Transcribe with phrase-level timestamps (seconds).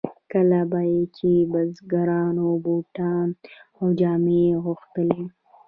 [0.31, 0.81] کله به
[1.17, 3.27] چې بزګرانو بوټان
[3.79, 5.23] او جامې غوښتلې.